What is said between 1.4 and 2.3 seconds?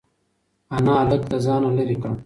ځانه لرې کړ.